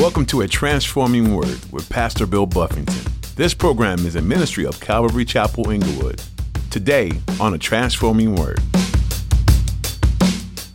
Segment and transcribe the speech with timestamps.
[0.00, 3.12] Welcome to A Transforming Word with Pastor Bill Buffington.
[3.36, 6.22] This program is a ministry of Calvary Chapel Inglewood.
[6.70, 8.60] Today on A Transforming Word.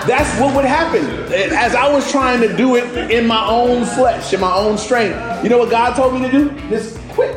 [0.05, 1.03] That's what would happen.
[1.33, 5.43] As I was trying to do it in my own flesh, in my own strength,
[5.43, 6.51] you know what God told me to do?
[6.69, 7.35] Just quit.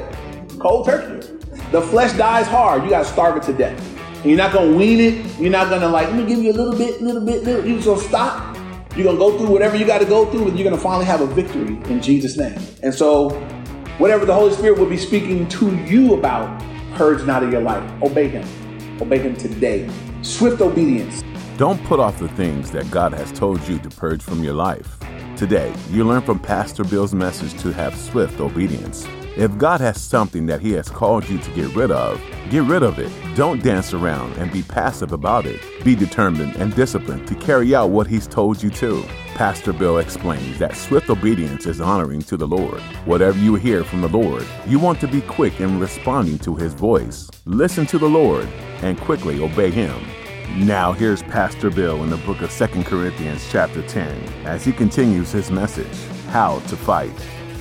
[0.58, 1.26] Cold turkey.
[1.72, 2.84] The flesh dies hard.
[2.84, 3.80] You got to starve it to death.
[4.16, 5.40] And you're not going to wean it.
[5.40, 7.64] You're not going to like, let me give you a little bit, little bit, little.
[7.64, 8.57] You're just going to stop
[8.98, 10.82] you're going to go through whatever you got to go through, and you're going to
[10.82, 12.58] finally have a victory in Jesus' name.
[12.82, 13.30] And so,
[13.98, 16.60] whatever the Holy Spirit will be speaking to you about,
[16.94, 17.88] purge out of your life.
[18.02, 18.44] Obey Him.
[19.00, 19.88] Obey Him today.
[20.22, 21.22] Swift obedience.
[21.56, 24.98] Don't put off the things that God has told you to purge from your life.
[25.36, 29.06] Today, you learn from Pastor Bill's message to have swift obedience.
[29.38, 32.20] If God has something that He has called you to get rid of,
[32.50, 33.12] get rid of it.
[33.36, 35.60] Don't dance around and be passive about it.
[35.84, 39.04] Be determined and disciplined to carry out what He's told you to.
[39.36, 42.80] Pastor Bill explains that swift obedience is honoring to the Lord.
[43.04, 46.74] Whatever you hear from the Lord, you want to be quick in responding to His
[46.74, 47.30] voice.
[47.44, 48.48] Listen to the Lord
[48.82, 50.04] and quickly obey Him.
[50.56, 55.30] Now here's Pastor Bill in the book of 2 Corinthians chapter 10 as he continues
[55.30, 55.96] his message,
[56.30, 57.14] How to Fight.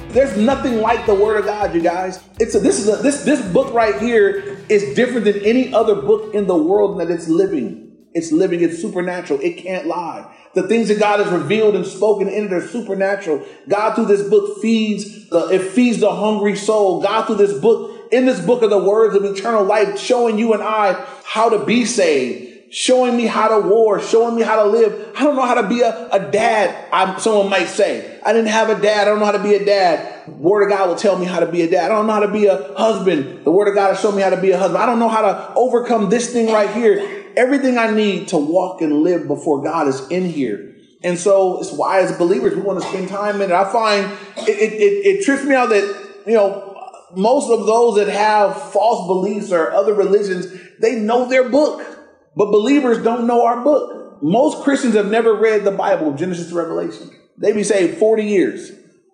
[0.09, 2.23] There's nothing like the Word of God, you guys.
[2.39, 5.95] It's a, this is a, this this book right here is different than any other
[5.95, 7.83] book in the world that it's living.
[8.13, 8.61] It's living.
[8.61, 9.39] It's supernatural.
[9.41, 10.33] It can't lie.
[10.55, 13.45] The things that God has revealed and spoken in it are supernatural.
[13.67, 17.01] God through this book feeds the it feeds the hungry soul.
[17.01, 20.53] God through this book in this book of the words of eternal life, showing you
[20.53, 24.69] and I how to be saved showing me how to war, showing me how to
[24.69, 25.13] live.
[25.15, 28.19] I don't know how to be a, a dad, I'm, someone might say.
[28.25, 29.07] I didn't have a dad.
[29.07, 30.27] I don't know how to be a dad.
[30.27, 31.91] Word of God will tell me how to be a dad.
[31.91, 33.45] I don't know how to be a husband.
[33.45, 34.83] The Word of God will show me how to be a husband.
[34.83, 37.25] I don't know how to overcome this thing right here.
[37.37, 40.75] Everything I need to walk and live before God is in here.
[41.03, 43.51] And so it's why, as believers, we want to spend time in it.
[43.51, 46.73] I find it, it, it, it trips me out that, you know,
[47.15, 50.47] most of those that have false beliefs or other religions,
[50.79, 51.96] they know their book.
[52.37, 54.21] But believers don't know our book.
[54.21, 57.09] Most Christians have never read the Bible, Genesis to Revelation.
[57.35, 58.71] They be saying 40 years.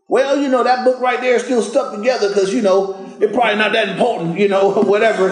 [0.10, 3.34] Well, you know, that book right there is still stuck together because, you know, it's
[3.34, 5.30] probably not that important, you know, whatever.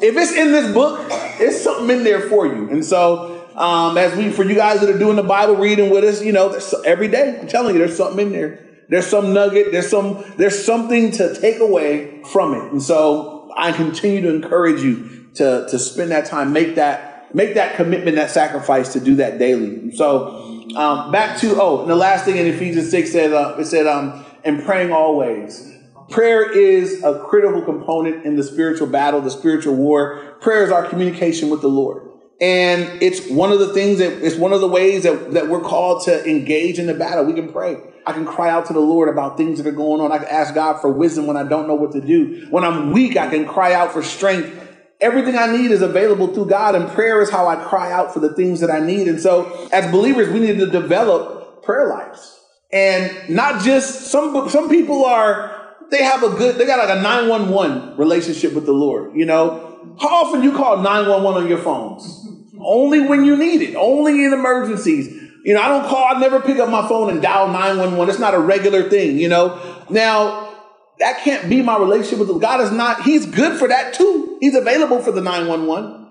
[0.00, 0.98] If it's in this book,
[1.38, 2.68] it's something in there for you.
[2.70, 6.02] And so, um, as we, for you guys that are doing the Bible reading with
[6.02, 8.58] us, you know, every day, I'm telling you, there's something in there.
[8.88, 9.70] There's some nugget.
[9.70, 12.72] There's some, there's something to take away from it.
[12.72, 17.54] And so I continue to encourage you to, to spend that time, make that make
[17.54, 19.94] that commitment, that sacrifice to do that daily.
[19.96, 23.66] So um, back to oh, and the last thing in Ephesians six said uh, it
[23.66, 25.70] said um, and praying always.
[26.10, 30.36] Prayer is a critical component in the spiritual battle, the spiritual war.
[30.40, 32.08] Prayer is our communication with the Lord.
[32.40, 35.60] And it's one of the things that it's one of the ways that, that we're
[35.60, 37.24] called to engage in the battle.
[37.24, 37.76] We can pray.
[38.04, 40.10] I can cry out to the Lord about things that are going on.
[40.10, 42.48] I can ask God for wisdom when I don't know what to do.
[42.50, 44.61] When I'm weak, I can cry out for strength
[45.02, 48.20] Everything I need is available through God, and prayer is how I cry out for
[48.20, 49.08] the things that I need.
[49.08, 52.38] And so, as believers, we need to develop prayer lives.
[52.72, 57.02] And not just some some people are they have a good they got like a
[57.02, 59.68] 911 relationship with the Lord, you know.
[60.00, 62.26] How often you call 911 on your phones?
[62.58, 65.08] Only when you need it, only in emergencies.
[65.44, 68.08] You know, I don't call, I never pick up my phone and dial 911.
[68.08, 69.58] It's not a regular thing, you know.
[69.90, 70.51] Now,
[70.98, 74.38] that can't be my relationship with God is not, he's good for that too.
[74.40, 76.02] He's available for the 911.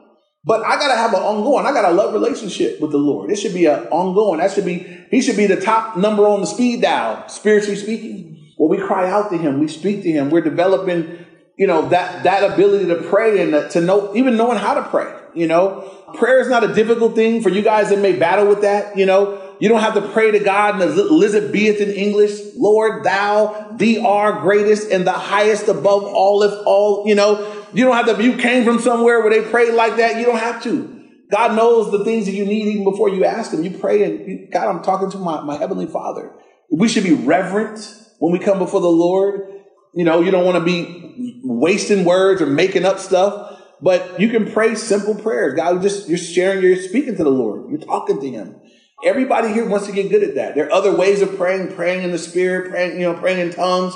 [0.43, 3.29] But I gotta have an ongoing, I got a love relationship with the Lord.
[3.29, 4.39] It should be an ongoing.
[4.39, 4.79] That should be,
[5.11, 8.53] he should be the top number on the speed dial, spiritually speaking.
[8.57, 11.25] Well, we cry out to him, we speak to him, we're developing,
[11.57, 15.11] you know, that that ability to pray and to know, even knowing how to pray.
[15.33, 15.81] You know,
[16.15, 18.97] prayer is not a difficult thing for you guys that may battle with that.
[18.97, 22.31] You know, you don't have to pray to God in Elizabethan English.
[22.55, 27.85] Lord, thou, thee are greatest and the highest above all, if all, you know, you
[27.85, 30.17] don't have to, you came from somewhere where they pray like that.
[30.17, 31.05] You don't have to.
[31.29, 33.63] God knows the things that you need even before you ask Him.
[33.63, 36.33] You pray and God, I'm talking to my, my Heavenly Father.
[36.71, 37.79] We should be reverent
[38.17, 39.47] when we come before the Lord.
[39.93, 44.29] You know, you don't want to be wasting words or making up stuff, but you
[44.29, 45.53] can pray simple prayers.
[45.53, 48.55] God, just you're sharing, you're speaking to the Lord, you're talking to Him.
[49.03, 50.55] Everybody here wants to get good at that.
[50.55, 53.51] There are other ways of praying, praying in the spirit, praying, you know, praying in
[53.51, 53.95] tongues.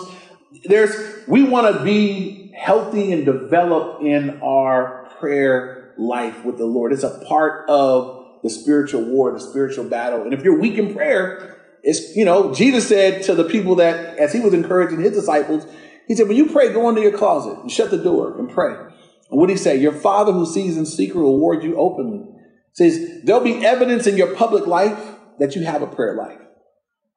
[0.64, 6.92] There's we want to be healthy and develop in our prayer life with the Lord.
[6.92, 10.24] It's a part of the spiritual war, the spiritual battle.
[10.24, 14.18] And if you're weak in prayer, it's you know, Jesus said to the people that
[14.18, 15.68] as he was encouraging his disciples,
[16.08, 18.74] he said, When you pray, go into your closet and shut the door and pray.
[18.74, 19.78] And what did he say?
[19.78, 22.35] Your father who sees in secret will reward you openly
[22.76, 24.98] says there'll be evidence in your public life
[25.40, 26.40] that you have a prayer life.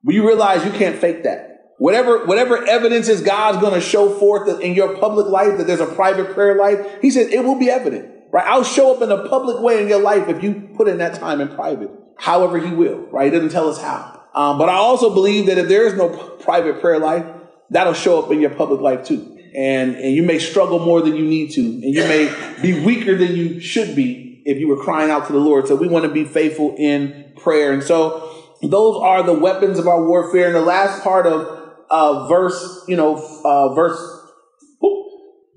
[0.03, 1.75] But you realize you can't fake that.
[1.79, 5.81] Whatever, whatever evidence is God's going to show forth in your public life that there's
[5.81, 8.47] a private prayer life, he says it will be evident, right?
[8.47, 11.15] I'll show up in a public way in your life if you put in that
[11.15, 11.91] time in private.
[12.17, 13.27] However he will, right?
[13.27, 14.25] He doesn't tell us how.
[14.35, 17.25] Um, but I also believe that if there is no p- private prayer life,
[17.71, 19.37] that'll show up in your public life too.
[19.57, 23.17] And, and you may struggle more than you need to, and you may be weaker
[23.17, 25.69] than you should be if you were crying out to the Lord.
[25.69, 27.73] So we want to be faithful in prayer.
[27.73, 30.47] And so those are the weapons of our warfare.
[30.47, 34.01] And the last part of uh, verse, you know, uh, verse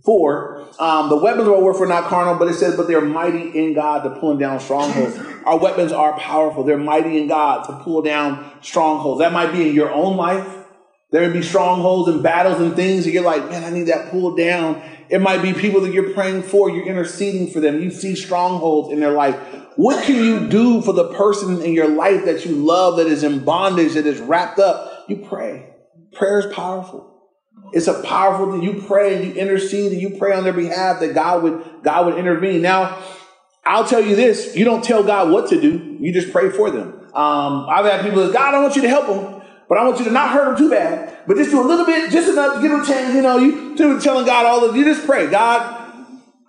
[0.04, 3.00] four, um, the weapons of our warfare are not carnal, but it says, but they're
[3.00, 5.18] mighty in God to pulling down strongholds.
[5.46, 6.64] our weapons are powerful.
[6.64, 9.22] They're mighty in God to pull down strongholds.
[9.22, 10.58] That might be in your own life.
[11.12, 14.12] There may be strongholds and battles and things that you're like, man, I need that
[14.12, 14.82] pulled down.
[15.12, 17.82] It might be people that you're praying for, you're interceding for them.
[17.82, 19.36] You see strongholds in their life.
[19.76, 23.24] What can you do for the person in your life that you love, that is
[23.24, 25.06] in bondage, that is wrapped up?
[25.10, 25.70] You pray.
[26.14, 27.12] Prayer is powerful.
[27.74, 28.64] It's a powerful thing.
[28.64, 32.06] You pray and you intercede and you pray on their behalf that God would God
[32.06, 32.62] would intervene.
[32.62, 32.98] Now,
[33.66, 35.98] I'll tell you this: you don't tell God what to do.
[36.00, 37.00] You just pray for them.
[37.14, 39.41] Um, I've had people say, "God, I want you to help them,
[39.72, 41.86] but I want you to not hurt them too bad, but just do a little
[41.86, 44.76] bit, just enough to give them a chance." You know, you telling God all of
[44.76, 45.78] you just pray, God.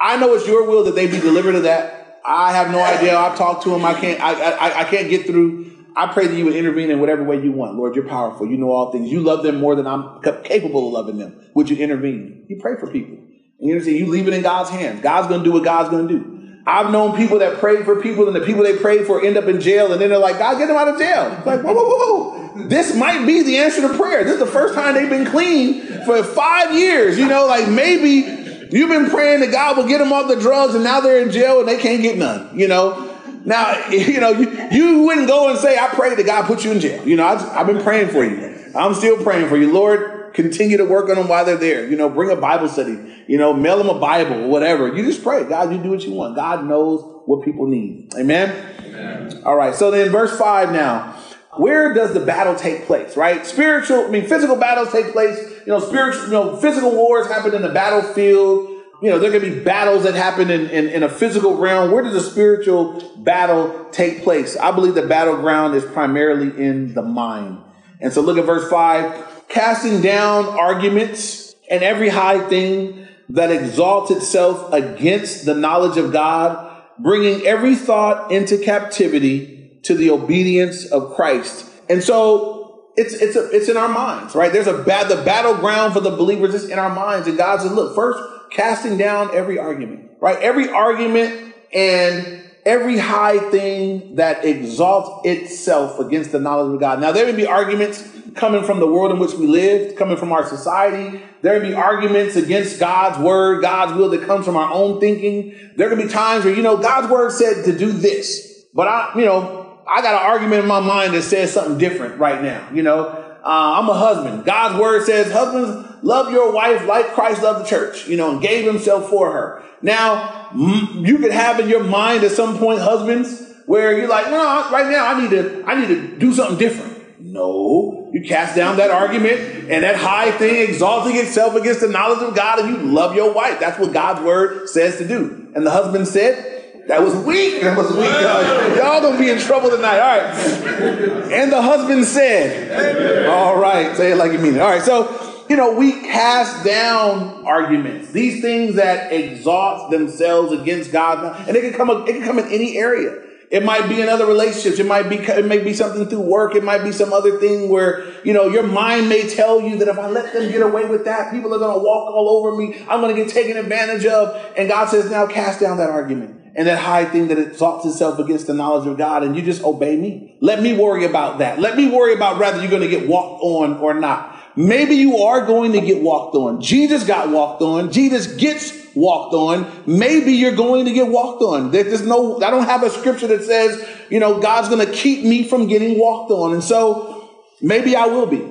[0.00, 2.20] I know it's your will that they be delivered of that.
[2.26, 3.16] I have no idea.
[3.16, 3.84] I've talked to them.
[3.84, 4.20] I can't.
[4.20, 7.42] I, I, I can't get through I pray that you would intervene in whatever way
[7.42, 7.74] you want.
[7.74, 8.46] Lord, you're powerful.
[8.46, 9.10] You know all things.
[9.10, 11.38] You love them more than I'm capable of loving them.
[11.54, 12.46] Would you intervene?
[12.48, 13.18] You pray for people.
[13.58, 13.98] You understand?
[13.98, 15.02] You leave it in God's hands.
[15.02, 16.31] God's going to do what God's going to do.
[16.66, 19.46] I've known people that prayed for people and the people they prayed for end up
[19.46, 21.34] in jail and then they're like, God, get them out of jail.
[21.36, 22.68] It's like, whoa, whoa, whoa, whoa.
[22.68, 24.22] This might be the answer to prayer.
[24.22, 27.18] This is the first time they've been clean for five years.
[27.18, 30.74] You know, like maybe you've been praying that God will get them off the drugs
[30.74, 33.08] and now they're in jail and they can't get none, you know?
[33.44, 36.70] Now, you know, you, you wouldn't go and say, I pray that God put you
[36.70, 37.06] in jail.
[37.06, 38.70] You know, I, I've been praying for you.
[38.74, 39.72] I'm still praying for you.
[39.72, 41.88] Lord, continue to work on them while they're there.
[41.88, 43.24] You know, bring a Bible study.
[43.28, 44.94] You know, mail them a Bible whatever.
[44.94, 45.44] You just pray.
[45.44, 46.36] God, you do what you want.
[46.36, 48.12] God knows what people need.
[48.14, 48.76] Amen?
[48.80, 49.42] Amen.
[49.44, 49.74] All right.
[49.74, 51.18] So then verse 5 now.
[51.56, 53.44] Where does the battle take place, right?
[53.44, 55.38] Spiritual, I mean, physical battles take place.
[55.66, 59.38] You know, spiritual, you know, physical wars happen in the battlefield you know, there are
[59.38, 61.90] going to be battles that happen in, in, in, a physical realm.
[61.90, 64.56] Where does a spiritual battle take place?
[64.56, 67.58] I believe the battleground is primarily in the mind.
[68.00, 74.10] And so look at verse 5 casting down arguments and every high thing that exalts
[74.10, 81.14] itself against the knowledge of God, bringing every thought into captivity to the obedience of
[81.14, 81.66] Christ.
[81.88, 84.52] And so it's it's a, it's in our minds, right?
[84.52, 87.72] There's a bad the battleground for the believers is in our minds, and God says,
[87.72, 90.38] "Look, first casting down every argument, right?
[90.38, 97.00] Every argument and every high thing that exalts itself against the knowledge of God.
[97.00, 100.32] Now, there may be arguments coming from the world in which we live, coming from
[100.32, 101.22] our society.
[101.42, 105.72] There may be arguments against God's word, God's will that comes from our own thinking.
[105.76, 109.12] There can be times where, you know, God's word said to do this, but I,
[109.16, 112.68] you know, I got an argument in my mind that says something different right now,
[112.72, 113.06] you know.
[113.44, 114.44] Uh, I'm a husband.
[114.44, 118.42] God's word says, husbands, love your wife like Christ loved the church, you know, and
[118.42, 119.62] gave himself for her.
[119.80, 124.70] Now, you could have in your mind at some point, husbands, where you're like, no,
[124.70, 126.92] right now I need to, I need to do something different.
[127.20, 132.22] No, you cast down that argument and that high thing exalting itself against the knowledge
[132.22, 133.58] of God and you love your wife.
[133.58, 135.50] That's what God's word says to do.
[135.54, 136.52] And the husband said,
[136.88, 137.62] that was weak.
[137.62, 138.10] That was weak.
[138.10, 140.00] Y'all, y'all gonna be in trouble tonight.
[140.00, 141.32] All right.
[141.32, 144.60] And the husband said, All right, say it like you mean it.
[144.60, 145.06] All right, so
[145.52, 151.60] you know, we cast down arguments, these things that exalt themselves against God, and it
[151.60, 151.90] can come.
[152.08, 153.22] It can come in any area.
[153.50, 154.78] It might be in other relationships.
[154.78, 155.16] It might be.
[155.16, 156.54] It may be something through work.
[156.54, 159.88] It might be some other thing where you know your mind may tell you that
[159.88, 162.56] if I let them get away with that, people are going to walk all over
[162.56, 162.82] me.
[162.88, 164.34] I'm going to get taken advantage of.
[164.56, 168.18] And God says, now cast down that argument and that high thing that exalts itself
[168.18, 170.36] against the knowledge of God, and you just obey me.
[170.40, 171.58] Let me worry about that.
[171.58, 174.38] Let me worry about whether you're going to get walked on or not.
[174.56, 176.60] Maybe you are going to get walked on.
[176.60, 177.92] Jesus got walked on.
[177.92, 179.70] Jesus gets walked on.
[179.86, 181.70] Maybe you're going to get walked on.
[181.70, 185.24] There's no, I don't have a scripture that says, you know, God's going to keep
[185.24, 186.52] me from getting walked on.
[186.52, 187.30] And so
[187.60, 188.42] maybe I will be,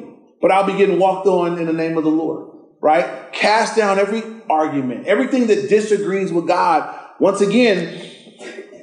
[0.41, 2.49] but I'll be getting walked on in the name of the Lord,
[2.81, 3.31] right?
[3.31, 8.03] Cast down every argument, everything that disagrees with God once again,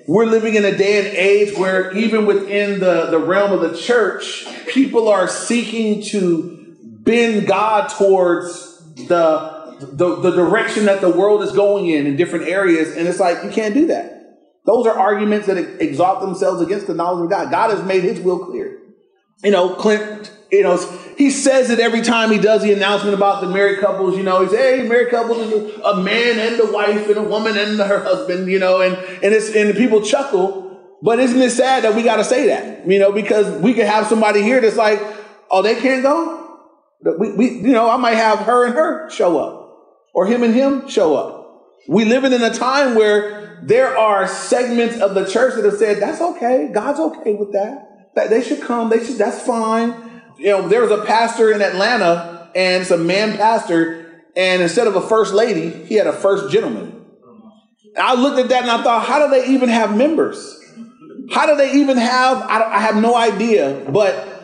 [0.07, 3.77] we're living in a day and age where even within the, the realm of the
[3.77, 6.58] church, people are seeking to
[7.09, 12.49] bend God towards the, the, the direction that the world is going in in different
[12.49, 12.95] areas.
[12.95, 14.17] And it's like, you can't do that.
[14.67, 17.51] Those are arguments that exalt themselves against the knowledge of God.
[17.51, 18.79] God has made his will clear.
[19.43, 20.79] You know, Clint you know,
[21.19, 24.17] he says it every time he does the announcement about the married couples.
[24.17, 25.53] You know, he's hey, married couples
[25.85, 28.51] a man and a wife and a woman and her husband.
[28.51, 30.97] You know, and and it's and people chuckle.
[31.03, 32.89] But isn't it sad that we got to say that?
[32.89, 35.01] You know, because we could have somebody here that's like,
[35.51, 36.48] oh, they can't go.
[37.03, 39.79] We, we, you know, I might have her and her show up,
[40.15, 41.37] or him and him show up.
[41.89, 46.01] We living in a time where there are segments of the church that have said
[46.01, 46.71] that's okay.
[46.73, 48.13] God's okay with that.
[48.15, 48.91] That they should come.
[48.91, 49.17] They should.
[49.17, 54.23] That's fine you know, there was a pastor in Atlanta, and it's a man pastor,
[54.37, 56.95] and instead of a first lady, he had a first gentleman.
[58.01, 60.57] I looked at that and I thought, how do they even have members?
[61.31, 62.39] How do they even have?
[62.43, 64.38] I, I have no idea, but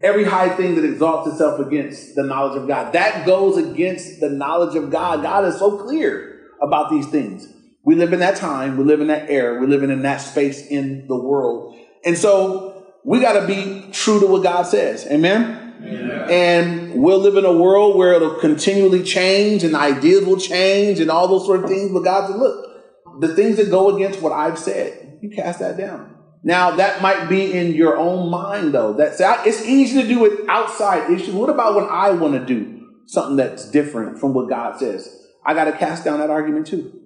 [0.00, 4.30] every high thing that exalts itself against the knowledge of God, that goes against the
[4.30, 5.22] knowledge of God.
[5.22, 7.48] God is so clear about these things.
[7.84, 10.66] We live in that time, we live in that era, we live in that space
[10.66, 11.76] in the world.
[12.04, 15.06] And so we got to be true to what God says.
[15.06, 15.64] Amen?
[16.30, 21.10] And we'll live in a world where it'll continually change and ideas will change and
[21.10, 21.92] all those sort of things.
[21.92, 25.76] But God said, look, the things that go against what I've said, you cast that
[25.76, 26.17] down.
[26.42, 28.92] Now, that might be in your own mind, though.
[28.92, 31.34] That's it's easy to do with outside issues.
[31.34, 35.14] What about when I want to do something that's different from what God says?
[35.44, 37.00] I got to cast down that argument too,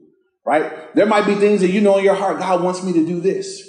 [0.44, 0.94] right?
[0.94, 3.20] There might be things that you know in your heart, God wants me to do
[3.20, 3.68] this.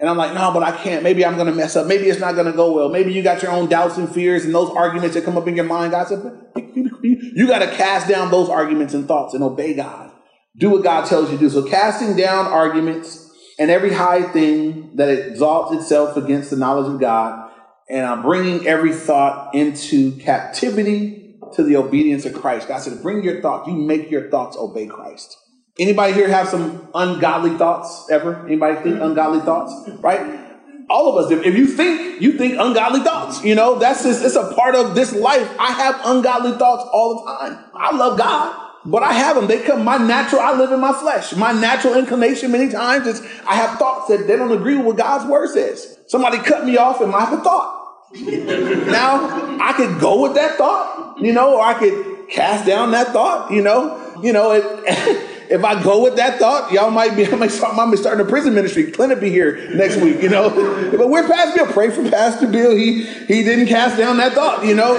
[0.00, 1.04] And I'm like, no, but I can't.
[1.04, 1.86] Maybe I'm going to mess up.
[1.86, 2.88] Maybe it's not going to go well.
[2.88, 5.54] Maybe you got your own doubts and fears and those arguments that come up in
[5.54, 5.92] your mind.
[5.92, 6.20] God said,
[7.02, 10.10] you got to cast down those arguments and thoughts and obey God.
[10.56, 11.50] Do what God tells you to do.
[11.50, 13.23] So casting down arguments
[13.58, 17.44] and every high thing that exalts itself against the knowledge of God
[17.88, 22.68] and I'm bringing every thought into captivity to the obedience of Christ.
[22.68, 23.68] God said, bring your thoughts.
[23.68, 25.36] You make your thoughts obey Christ.
[25.78, 28.46] Anybody here have some ungodly thoughts ever?
[28.46, 29.90] Anybody think ungodly thoughts?
[30.00, 30.40] Right?
[30.88, 31.30] All of us.
[31.30, 33.44] If you think, you think ungodly thoughts.
[33.44, 35.48] You know, that's just, it's a part of this life.
[35.58, 37.64] I have ungodly thoughts all the time.
[37.74, 39.46] I love God, but I have them.
[39.46, 41.34] They come, my natural, I live in my flesh.
[41.34, 44.96] My natural inclination many times is I have thoughts that they don't agree with what
[44.96, 45.98] God's word says.
[46.06, 47.80] Somebody cut me off and I have a thought.
[48.14, 53.08] now, I could go with that thought, you know, or I could cast down that
[53.08, 54.64] thought, you know, you know, it,
[55.50, 58.20] if I go with that thought, y'all might be, I might start, I might start
[58.20, 58.90] in a prison ministry.
[58.90, 60.50] Clint be here next week, you know.
[60.96, 61.72] but we're Pastor Bill.
[61.72, 62.74] Pray for Pastor Bill.
[62.74, 64.96] He he didn't cast down that thought, you know.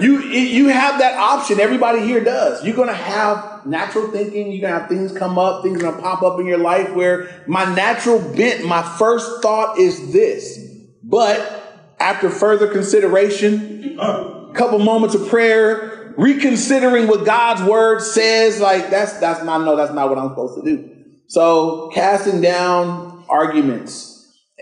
[0.00, 1.60] You you have that option.
[1.60, 2.64] Everybody here does.
[2.64, 4.52] You're gonna have natural thinking.
[4.52, 5.62] You're gonna have things come up.
[5.62, 10.12] Things gonna pop up in your life where my natural bent, my first thought is
[10.12, 10.58] this,
[11.02, 11.60] but
[12.00, 19.14] after further consideration, a couple moments of prayer, reconsidering what God's word says, like that's
[19.14, 20.90] that's not no, that's not what I'm supposed to do.
[21.28, 24.10] So casting down arguments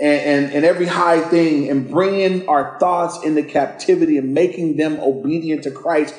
[0.00, 5.00] and, and, and every high thing and bringing our thoughts into captivity and making them
[5.00, 6.14] obedient to Christ.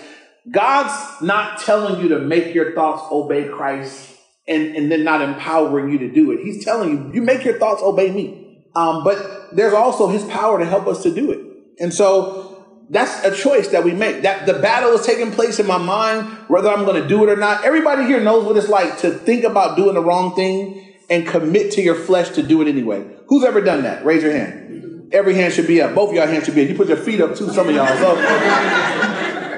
[0.51, 4.17] God's not telling you to make your thoughts obey Christ
[4.48, 6.39] and, and then not empowering you to do it.
[6.39, 8.65] He's telling you, you make your thoughts obey me.
[8.75, 11.39] Um, but there's also his power to help us to do it.
[11.79, 12.48] And so
[12.89, 14.24] that's a choice that we make.
[14.24, 17.29] That the battle is taking place in my mind, whether I'm going to do it
[17.29, 17.63] or not.
[17.63, 21.74] Everybody here knows what it's like to think about doing the wrong thing and commit
[21.74, 23.05] to your flesh to do it anyway.
[23.27, 24.03] Who's ever done that?
[24.05, 25.10] Raise your hand.
[25.12, 25.96] Every hand should be up.
[25.96, 26.69] Both of y'all hands should be up.
[26.69, 27.88] You put your feet up too, some of y'all.
[27.98, 28.15] So,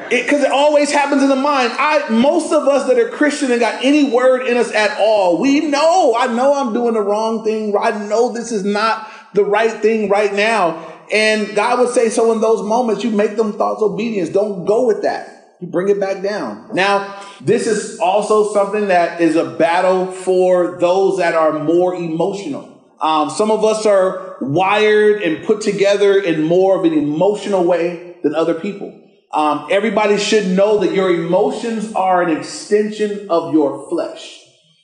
[0.10, 1.74] because it, it, always happens in the mind.
[1.74, 5.40] I most of us that are Christian and got any word in us at all,
[5.40, 6.16] we know.
[6.18, 7.76] I know I'm doing the wrong thing.
[7.78, 11.00] I know this is not the right thing right now.
[11.12, 14.30] And God would say, so in those moments, you make them thoughts obedience.
[14.30, 15.58] Don't go with that.
[15.60, 16.70] You bring it back down.
[16.74, 22.68] Now, this is also something that is a battle for those that are more emotional.
[23.00, 28.18] Um, some of us are wired and put together in more of an emotional way
[28.24, 28.98] than other people.
[29.34, 34.39] Um, everybody should know that your emotions are an extension of your flesh.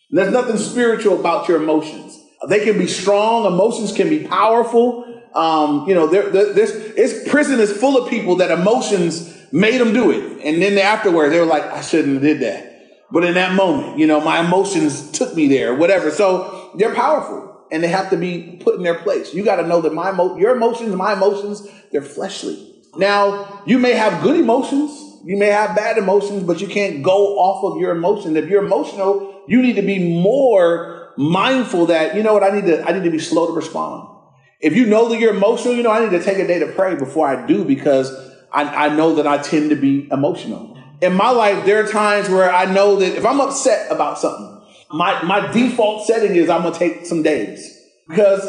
[0.09, 2.19] There's nothing spiritual about your emotions.
[2.47, 3.45] They can be strong.
[3.45, 5.03] Emotions can be powerful.
[5.33, 9.93] Um, you know, there, this, this prison is full of people that emotions made them
[9.93, 10.45] do it.
[10.45, 12.73] And then afterwards, they were like, I shouldn't have did that.
[13.11, 16.11] But in that moment, you know, my emotions took me there, whatever.
[16.11, 19.33] So they're powerful and they have to be put in their place.
[19.33, 22.75] You got to know that my, your emotions, my emotions, they're fleshly.
[22.97, 25.21] Now, you may have good emotions.
[25.23, 28.35] You may have bad emotions, but you can't go off of your emotions.
[28.35, 32.65] If you're emotional, you need to be more mindful that, you know what, I need
[32.65, 34.16] to, I need to be slow to respond.
[34.59, 36.67] If you know that you're emotional, you know, I need to take a day to
[36.67, 38.11] pray before I do because
[38.51, 40.77] I, I know that I tend to be emotional.
[41.01, 44.61] In my life, there are times where I know that if I'm upset about something,
[44.91, 48.41] my, my default setting is I'm going to take some days because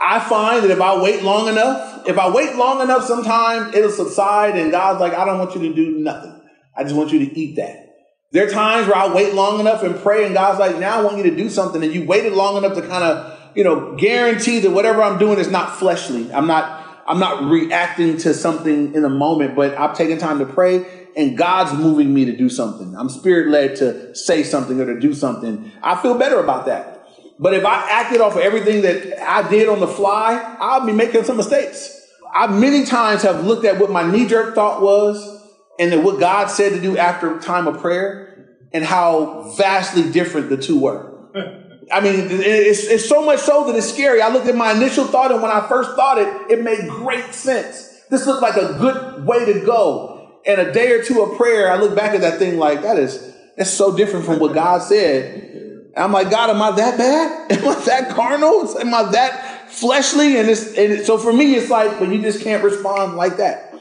[0.00, 3.90] I find that if I wait long enough, if I wait long enough, sometimes it'll
[3.90, 6.42] subside and God's like, I don't want you to do nothing.
[6.76, 7.84] I just want you to eat that.
[8.32, 11.04] There are times where I wait long enough and pray and God's like, now I
[11.04, 11.82] want you to do something.
[11.82, 15.38] And you waited long enough to kind of, you know, guarantee that whatever I'm doing
[15.38, 16.32] is not fleshly.
[16.32, 20.46] I'm not, I'm not reacting to something in a moment, but I'm taking time to
[20.46, 22.96] pray and God's moving me to do something.
[22.96, 25.70] I'm spirit led to say something or to do something.
[25.82, 27.06] I feel better about that.
[27.38, 30.92] But if I acted off of everything that I did on the fly, I'll be
[30.92, 32.00] making some mistakes.
[32.32, 35.42] I many times have looked at what my knee jerk thought was
[35.78, 40.48] and then what God said to do after time of prayer and how vastly different
[40.48, 41.12] the two were.
[41.92, 44.22] I mean, it's, it's so much so that it's scary.
[44.22, 47.34] I looked at my initial thought and when I first thought it, it made great
[47.34, 48.02] sense.
[48.10, 50.40] This looked like a good way to go.
[50.46, 52.98] And a day or two of prayer, I look back at that thing like that
[52.98, 55.92] is, that's so different from what God said.
[55.96, 57.52] I'm like, God, am I that bad?
[57.58, 58.78] Am I that carnal?
[58.78, 60.38] Am I that fleshly?
[60.38, 63.74] And, it's, and so for me, it's like, but you just can't respond like that.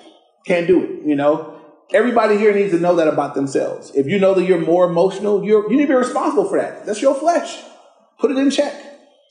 [0.46, 1.60] Can't do it, you know?
[1.92, 3.92] Everybody here needs to know that about themselves.
[3.96, 6.86] If you know that you're more emotional, you're, you need to be responsible for that.
[6.86, 7.64] That's your flesh.
[8.24, 8.74] Put it in check.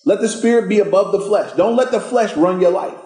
[0.05, 1.57] Let the spirit be above the flesh.
[1.57, 2.99] Don't let the flesh run your life.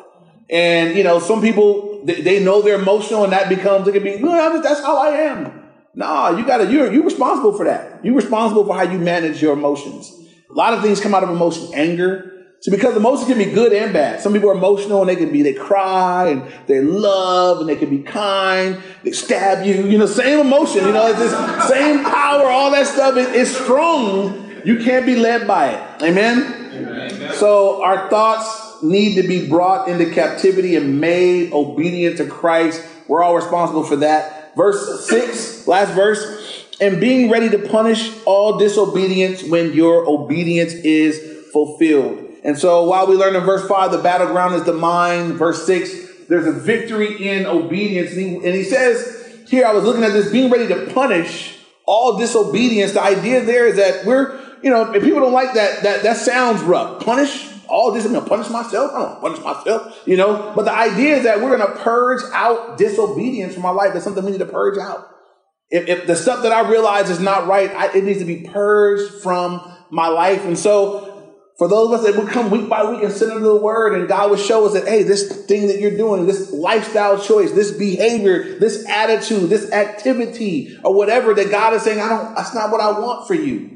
[0.51, 4.03] And, you know, some people, they, they know they're emotional and that becomes, it can
[4.03, 5.63] be, that's how I am.
[5.95, 8.05] No, you gotta, you're, you're responsible for that.
[8.05, 10.13] You're responsible for how you manage your emotions.
[10.51, 12.33] A lot of things come out of emotion, anger.
[12.63, 14.21] So because emotions can be good and bad.
[14.21, 17.77] Some people are emotional and they can be, they cry and they love and they
[17.77, 18.83] can be kind.
[19.05, 22.89] They stab you, you know, same emotion, you know, it's this same power, all that
[22.89, 24.46] stuff is strong.
[24.67, 26.03] You can't be led by it.
[26.03, 26.73] Amen?
[26.75, 27.33] Amen?
[27.35, 32.85] So our thoughts need to be brought into captivity and made obedient to Christ.
[33.07, 34.57] We're all responsible for that.
[34.57, 36.67] Verse 6, last verse.
[36.81, 42.25] And being ready to punish all disobedience when your obedience is fulfilled.
[42.43, 45.35] And so while we learn in verse 5, the battleground is the mind.
[45.35, 48.11] Verse 6, there's a victory in obedience.
[48.15, 51.57] And he, and he says here, I was looking at this, being ready to punish
[51.87, 52.93] all disobedience.
[52.93, 56.17] The idea there is that we're, you know, if people don't like that, that, that
[56.17, 57.05] sounds rough.
[57.05, 58.93] Punish all this, I'm gonna punish myself.
[58.95, 60.53] I don't punish myself, you know.
[60.55, 63.93] But the idea is that we're gonna purge out disobedience from our life.
[63.93, 65.09] That's something we need to purge out.
[65.69, 68.49] If, if the stuff that I realize is not right, I, it needs to be
[68.49, 70.45] purged from my life.
[70.45, 73.43] And so, for those of us that would come week by week and sit under
[73.43, 76.53] the word, and God would show us that, hey, this thing that you're doing, this
[76.53, 82.11] lifestyle choice, this behavior, this attitude, this activity, or whatever that God is saying, I
[82.11, 83.76] don't, that's not what I want for you.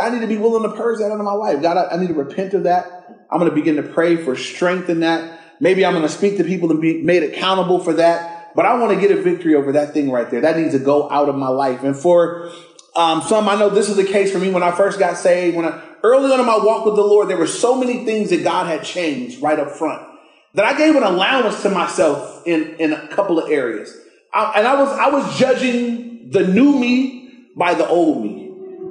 [0.00, 1.60] I need to be willing to purge that out of my life.
[1.60, 3.26] God, I, I need to repent of that.
[3.30, 5.40] I'm going to begin to pray for strength in that.
[5.60, 8.54] Maybe I'm going to speak to people and be made accountable for that.
[8.54, 10.40] But I want to get a victory over that thing right there.
[10.40, 11.82] That needs to go out of my life.
[11.84, 12.50] And for
[12.94, 15.56] um, some, I know this is the case for me when I first got saved.
[15.56, 18.30] When I, early on in my walk with the Lord, there were so many things
[18.30, 20.06] that God had changed right up front
[20.54, 23.96] that I gave an allowance to myself in, in a couple of areas.
[24.34, 28.41] I, and I was, I was judging the new me by the old me.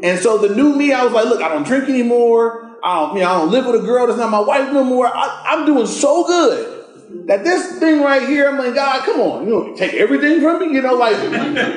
[0.03, 2.77] And so the new me, I was like, look, I don't drink anymore.
[2.83, 4.83] I don't, you know, I don't live with a girl that's not my wife no
[4.83, 5.07] more.
[5.07, 9.45] I, I'm doing so good that this thing right here, I'm like, God, come on,
[9.45, 10.75] you know, take everything from me.
[10.75, 11.17] You know, like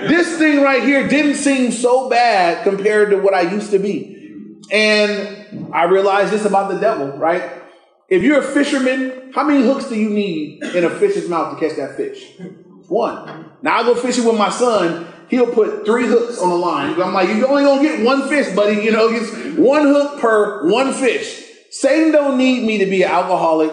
[0.08, 4.60] this thing right here didn't seem so bad compared to what I used to be.
[4.70, 7.62] And I realized this about the devil, right?
[8.08, 11.68] If you're a fisherman, how many hooks do you need in a fish's mouth to
[11.68, 12.32] catch that fish?
[12.88, 13.50] One.
[13.62, 17.00] Now I go fishing with my son he'll put three hooks on the line.
[17.00, 18.82] I'm like, you're only gonna get one fish, buddy.
[18.82, 21.42] You know, it's one hook per one fish.
[21.70, 23.72] Satan don't need me to be an alcoholic,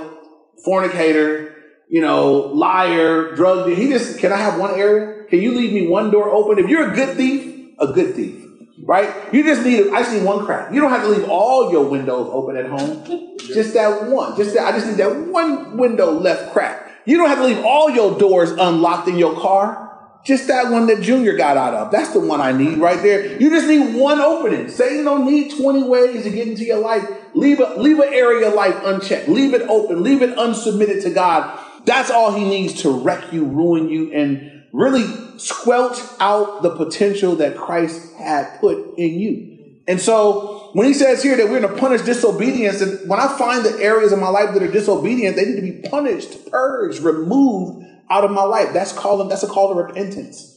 [0.66, 1.56] fornicator,
[1.88, 3.80] you know, liar, drug dealer.
[3.80, 5.26] He just can I have one area?
[5.26, 6.58] Can you leave me one door open?
[6.58, 8.46] If you're a good thief, a good thief.
[8.84, 9.14] Right?
[9.32, 10.74] You just need I just need one crack.
[10.74, 13.38] You don't have to leave all your windows open at home.
[13.38, 14.38] Just that one.
[14.38, 16.90] Just that I just need that one window left crack.
[17.06, 19.91] You don't have to leave all your doors unlocked in your car.
[20.24, 21.92] Just that one that Junior got out of.
[21.92, 23.42] That's the one I need right there.
[23.42, 24.70] You just need one opening.
[24.70, 27.08] Satan don't need 20 ways to get into your life.
[27.34, 29.28] Leave a, leave an area of life unchecked.
[29.28, 30.04] Leave it open.
[30.04, 31.60] Leave it unsubmitted to God.
[31.86, 35.06] That's all he needs to wreck you, ruin you, and really
[35.40, 39.52] squelch out the potential that Christ had put in you.
[39.88, 43.28] And so when he says here that we're going to punish disobedience, and when I
[43.38, 47.02] find the areas of my life that are disobedient, they need to be punished, purged,
[47.02, 48.74] removed out of my life.
[48.74, 50.48] That's calling, that's a call to repentance.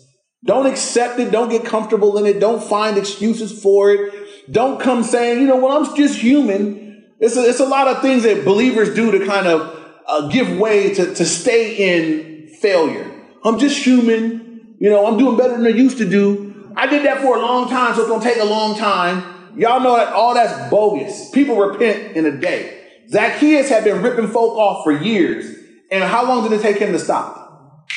[0.45, 1.31] Don't accept it.
[1.31, 2.41] Don't get comfortable in it.
[2.41, 4.53] Don't find excuses for it.
[4.53, 7.05] Don't come saying, you know, well, I'm just human.
[7.19, 10.59] It's a, it's a lot of things that believers do to kind of uh, give
[10.59, 13.11] way to, to stay in failure.
[13.43, 14.77] I'm just human.
[14.79, 16.73] You know, I'm doing better than I used to do.
[16.77, 19.57] I did that for a long time, so it's going to take a long time.
[19.57, 21.31] Y'all know that all that's bogus.
[21.31, 22.83] People repent in a day.
[23.09, 25.57] Zacchaeus had been ripping folk off for years.
[25.91, 27.44] And how long did it take him to stop?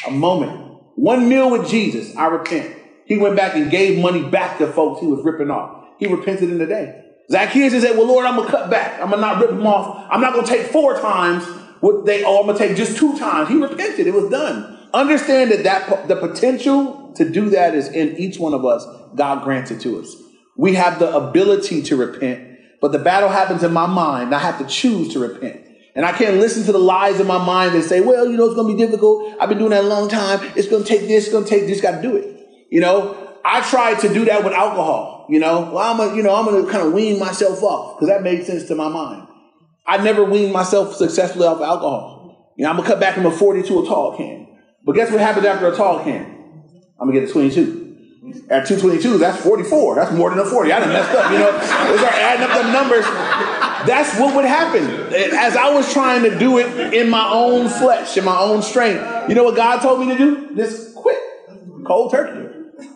[0.07, 0.81] A moment.
[0.95, 2.75] One meal with Jesus, I repent.
[3.05, 5.85] He went back and gave money back to folks he was ripping off.
[5.99, 7.03] He repented in the day.
[7.29, 8.93] Zacchaeus said, Well, Lord, I'm going to cut back.
[9.01, 10.07] I'm going to not rip them off.
[10.09, 11.45] I'm not going to take four times
[11.81, 12.39] what they owe.
[12.39, 13.49] I'm going to take just two times.
[13.49, 14.07] He repented.
[14.07, 14.77] It was done.
[14.93, 18.85] Understand that, that the potential to do that is in each one of us.
[19.15, 20.15] God grants it to us.
[20.55, 24.33] We have the ability to repent, but the battle happens in my mind.
[24.33, 25.66] I have to choose to repent.
[25.97, 28.45] And I can't listen to the lies in my mind that say, well, you know,
[28.45, 29.35] it's going to be difficult.
[29.41, 30.39] I've been doing that a long time.
[30.55, 32.47] It's going to take this, it's going to take this, got to do it.
[32.69, 35.25] You know, I tried to do that with alcohol.
[35.27, 37.97] You know, well, I'm a, you know, I'm going to kind of wean myself off
[37.97, 39.27] because that made sense to my mind.
[39.87, 42.53] I never weaned myself successfully off alcohol.
[42.57, 44.47] You know, I'm going to cut back from a 40 to a tall can.
[44.85, 46.37] But guess what happens after a tall can?
[46.99, 48.45] I'm gonna get a 22.
[48.49, 49.95] At 222, that's 44.
[49.95, 50.71] That's more than a 40.
[50.71, 51.51] I done messed up, you know.
[51.91, 53.05] We start adding up the numbers.
[53.87, 54.83] That's what would happen.
[55.13, 59.29] As I was trying to do it in my own flesh, in my own strength,
[59.29, 60.55] you know what God told me to do?
[60.55, 61.17] Just quit.
[61.85, 62.47] Cold turkey.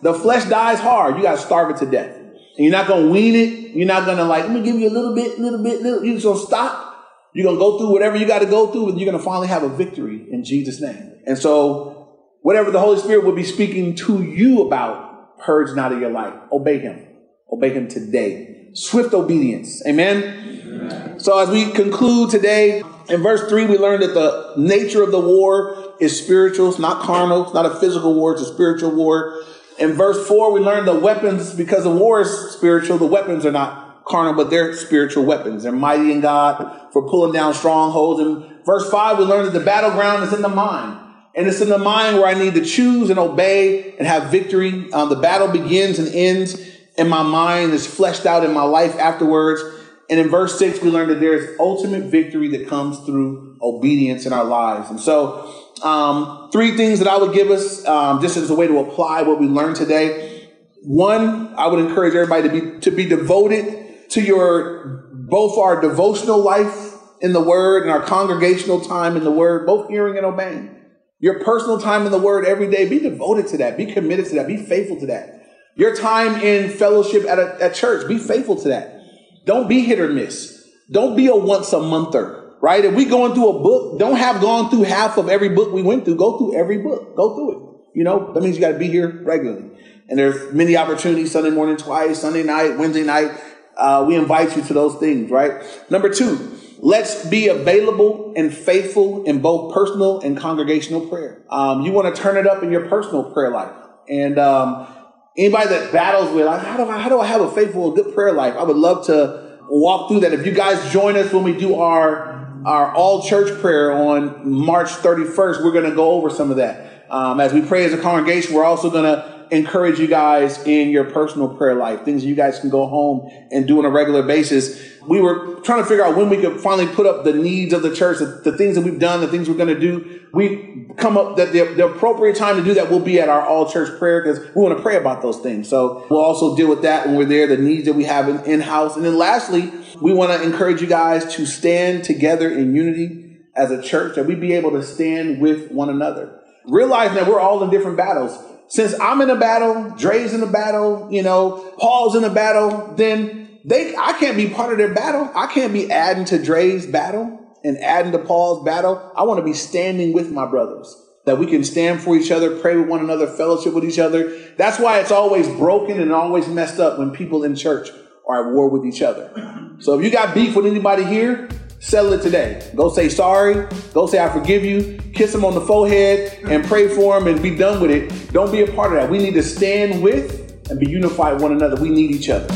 [0.02, 1.16] The flesh dies hard.
[1.16, 2.16] You gotta starve it to death.
[2.16, 3.74] And you're not gonna wean it.
[3.74, 6.04] You're not gonna like, let me give you a little bit, little bit, little.
[6.04, 6.90] You're just gonna stop.
[7.32, 9.68] You're gonna go through whatever you gotta go through, and you're gonna finally have a
[9.68, 11.14] victory in Jesus' name.
[11.26, 16.00] And so, whatever the Holy Spirit will be speaking to you about, purge not of
[16.00, 16.34] your life.
[16.52, 17.06] Obey Him.
[17.52, 18.70] Obey Him today.
[18.72, 19.84] Swift obedience.
[19.86, 20.22] Amen?
[20.22, 21.20] Amen.
[21.20, 25.20] So, as we conclude today, in verse 3, we learned that the nature of the
[25.20, 26.70] war is spiritual.
[26.70, 27.44] It's not carnal.
[27.44, 28.32] It's not a physical war.
[28.32, 29.42] It's a spiritual war.
[29.78, 33.52] In verse 4, we learned the weapons, because the war is spiritual, the weapons are
[33.52, 35.62] not carnal, but they're spiritual weapons.
[35.62, 38.20] They're mighty in God for pulling down strongholds.
[38.20, 40.98] In verse 5, we learned that the battleground is in the mind.
[41.34, 44.92] And it's in the mind where I need to choose and obey and have victory.
[44.92, 48.96] Um, the battle begins and ends in my mind, is fleshed out in my life
[48.98, 49.62] afterwards.
[50.10, 54.32] And in verse 6, we learn that there's ultimate victory that comes through obedience in
[54.32, 54.90] our lives.
[54.90, 58.66] And so, um, three things that I would give us um, just as a way
[58.66, 60.48] to apply what we learned today.
[60.82, 66.42] One, I would encourage everybody to be to be devoted to your both our devotional
[66.42, 70.76] life in the Word and our congregational time in the Word, both hearing and obeying.
[71.20, 73.76] Your personal time in the Word every day, be devoted to that.
[73.76, 74.48] Be committed to that.
[74.48, 75.41] Be faithful to that.
[75.74, 79.00] Your time in fellowship at, a, at church, be faithful to that.
[79.44, 80.68] Don't be hit or miss.
[80.90, 82.84] Don't be a once a monther, right?
[82.84, 85.82] If we going through a book, don't have gone through half of every book we
[85.82, 86.16] went through.
[86.16, 87.16] Go through every book.
[87.16, 87.98] Go through it.
[87.98, 89.70] You know, that means you got to be here regularly.
[90.08, 93.30] And there's many opportunities Sunday morning twice, Sunday night, Wednesday night.
[93.76, 95.62] Uh, we invite you to those things, right?
[95.90, 101.40] Number two, Let's be available and faithful in both personal and congregational prayer.
[101.48, 103.72] Um, you want to turn it up in your personal prayer life.
[104.08, 104.88] And um,
[105.36, 108.32] anybody that battles with, how do I, how do I have a faithful, good prayer
[108.32, 108.54] life?
[108.56, 110.32] I would love to walk through that.
[110.32, 112.32] If you guys join us when we do our
[112.64, 116.91] our all church prayer on March 31st, we're going to go over some of that.
[117.12, 120.88] Um, as we pray as a congregation, we're also going to encourage you guys in
[120.88, 124.22] your personal prayer life, things you guys can go home and do on a regular
[124.22, 124.82] basis.
[125.06, 127.82] We were trying to figure out when we could finally put up the needs of
[127.82, 130.22] the church, the, the things that we've done, the things we're going to do.
[130.32, 133.44] We come up that the, the, appropriate time to do that will be at our
[133.44, 135.68] all church prayer because we want to pray about those things.
[135.68, 138.42] So we'll also deal with that when we're there, the needs that we have in,
[138.44, 138.96] in house.
[138.96, 139.70] And then lastly,
[140.00, 144.24] we want to encourage you guys to stand together in unity as a church, that
[144.24, 146.41] we be able to stand with one another.
[146.66, 148.38] Realizing that we're all in different battles
[148.72, 152.94] since I'm in a battle, Dre's in a battle, you know, Paul's in a battle,
[152.96, 155.30] then they I can't be part of their battle.
[155.34, 159.12] I can't be adding to Dre's battle and adding to Paul's battle.
[159.14, 160.96] I want to be standing with my brothers.
[161.26, 164.36] That we can stand for each other, pray with one another, fellowship with each other.
[164.56, 167.90] That's why it's always broken and always messed up when people in church
[168.26, 169.76] are at war with each other.
[169.80, 171.48] So if you got beef with anybody here,
[171.82, 172.70] Settle it today.
[172.76, 173.66] Go say sorry.
[173.92, 175.00] Go say I forgive you.
[175.14, 178.32] Kiss him on the forehead and pray for him and be done with it.
[178.32, 179.10] Don't be a part of that.
[179.10, 181.74] We need to stand with and be unified one another.
[181.82, 182.46] We need each other.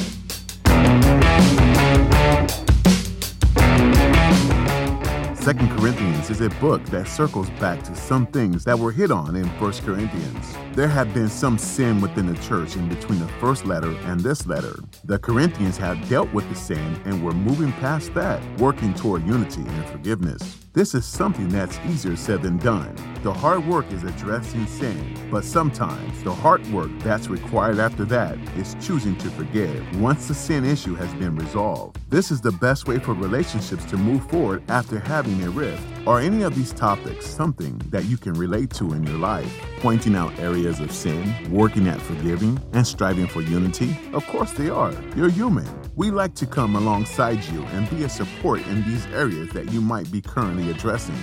[5.47, 9.37] Second Corinthians is a book that circles back to some things that were hit on
[9.37, 10.57] in First Corinthians.
[10.73, 14.45] There had been some sin within the church in between the first letter and this
[14.49, 14.75] letter.
[15.05, 19.61] The Corinthians had dealt with the sin and were moving past that, working toward unity
[19.61, 20.66] and forgiveness.
[20.77, 22.95] This is something that's easier said than done.
[23.23, 28.37] The hard work is addressing sin, but sometimes the hard work that's required after that
[28.59, 31.99] is choosing to forgive once the sin issue has been resolved.
[32.11, 35.83] This is the best way for relationships to move forward after having a rift.
[36.05, 39.51] or any of these topics something that you can relate to in your life?
[39.81, 43.97] Pointing out areas of sin, working at forgiving, and striving for unity?
[44.13, 44.93] Of course they are.
[45.17, 45.86] You're human.
[45.97, 49.81] We like to come alongside you and be a support in these areas that you
[49.81, 51.17] might be currently addressing.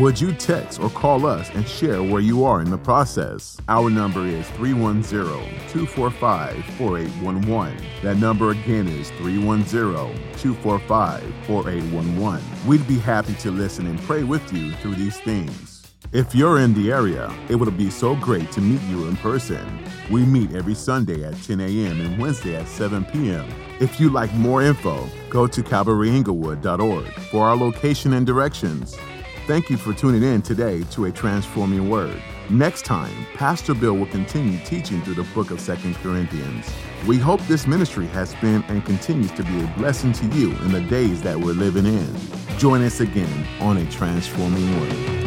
[0.00, 3.56] Would you text or call us and share where you are in the process?
[3.68, 5.22] Our number is 310
[5.68, 7.76] 245 4811.
[8.02, 9.70] That number again is 310
[10.36, 12.44] 245 4811.
[12.66, 15.77] We'd be happy to listen and pray with you through these things.
[16.10, 19.84] If you're in the area, it would be so great to meet you in person.
[20.10, 22.00] We meet every Sunday at 10 a.m.
[22.00, 23.46] and Wednesday at 7 p.m.
[23.78, 28.96] If you'd like more info, go to calvaryinglewood.org for our location and directions.
[29.46, 32.22] Thank you for tuning in today to a transforming word.
[32.48, 36.72] Next time, Pastor Bill will continue teaching through the book of Second Corinthians.
[37.06, 40.72] We hope this ministry has been and continues to be a blessing to you in
[40.72, 42.16] the days that we're living in.
[42.56, 45.17] Join us again on a transforming word.